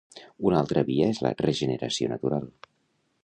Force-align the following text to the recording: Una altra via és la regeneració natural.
Una 0.51 0.57
altra 0.61 0.83
via 0.87 1.09
és 1.15 1.19
la 1.27 1.33
regeneració 1.45 2.11
natural. 2.15 2.49